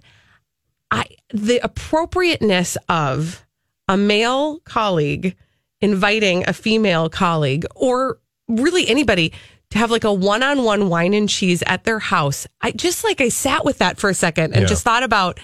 [0.92, 3.46] I the appropriateness of
[3.88, 5.36] a male colleague
[5.82, 9.32] inviting a female colleague or really anybody
[9.72, 12.48] to have like a one-on-one wine and cheese at their house.
[12.62, 14.68] I just like I sat with that for a second and Yeah.
[14.68, 15.40] just thought about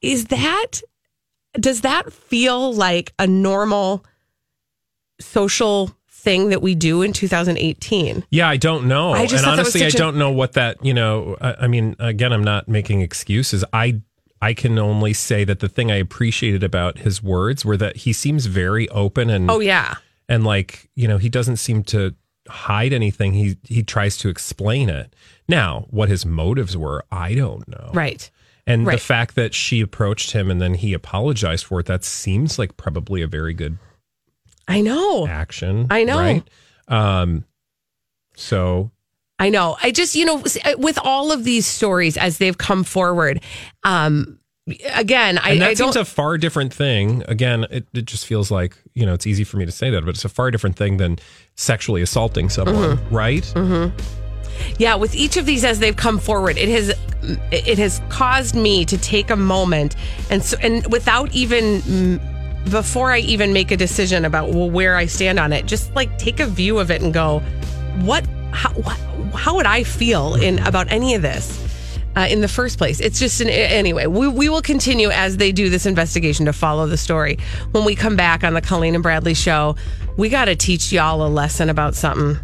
[0.00, 0.80] is that
[1.58, 4.04] does that feel like a normal
[5.20, 8.24] social thing that we do in 2018?
[8.30, 9.12] Yeah, I don't know.
[9.12, 11.54] I just and thought that was honestly, I don't know what that, you know, I,
[11.62, 13.64] I mean, again, I'm not making excuses.
[13.72, 14.02] I
[14.42, 18.12] I can only say that the thing I appreciated about his words were that he
[18.12, 19.94] seems very open and Oh yeah.
[20.28, 22.14] and like, you know, he doesn't seem to
[22.48, 23.32] hide anything.
[23.32, 25.14] He he tries to explain it.
[25.48, 27.90] Now, what his motives were, I don't know.
[27.94, 28.30] Right.
[28.68, 32.58] And the fact that she approached him and then he apologized for it, that seems
[32.58, 33.78] like probably a very good
[34.68, 35.26] I know.
[35.26, 35.86] action.
[35.90, 36.18] I know.
[36.18, 36.42] Right?
[36.88, 37.44] Um
[38.36, 38.90] so
[39.38, 39.76] I know.
[39.82, 40.42] I just, you know,
[40.78, 43.42] with all of these stories as they've come forward,
[43.84, 44.38] um,
[44.94, 47.22] again, I, and that I seems a far different thing.
[47.28, 50.04] Again, it, it just feels like, you know, it's easy for me to say that,
[50.04, 51.18] but it's a far different thing than
[51.54, 53.14] sexually assaulting someone, Mm-hmm.
[53.14, 53.52] right?
[54.78, 56.94] yeah, with each of these as they've come forward, it has
[57.52, 59.96] it has caused me to take a moment
[60.30, 62.20] and so and without even
[62.70, 66.18] before I even make a decision about well, where I stand on it, just like
[66.18, 67.40] take a view of it and go,
[68.00, 68.72] what how
[69.34, 71.62] how would I feel in about any of this?
[72.16, 74.06] Uh, in the first place, it's just an anyway.
[74.06, 77.38] We we will continue as they do this investigation to follow the story.
[77.72, 79.76] When we come back on the Colleen and Bradley show,
[80.16, 82.38] we got to teach y'all a lesson about something.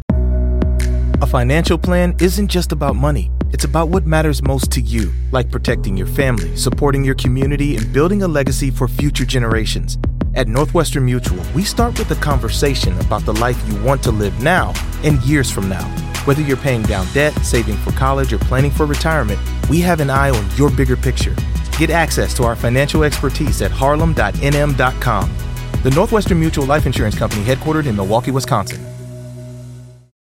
[1.21, 3.31] A financial plan isn't just about money.
[3.51, 7.93] It's about what matters most to you, like protecting your family, supporting your community, and
[7.93, 9.97] building a legacy for future generations.
[10.35, 14.41] At Northwestern Mutual, we start with a conversation about the life you want to live
[14.41, 14.73] now
[15.03, 15.83] and years from now.
[16.25, 20.09] Whether you're paying down debt, saving for college, or planning for retirement, we have an
[20.09, 21.35] eye on your bigger picture.
[21.77, 25.31] Get access to our financial expertise at harlem.nm.com.
[25.83, 28.92] The Northwestern Mutual Life Insurance Company, headquartered in Milwaukee, Wisconsin.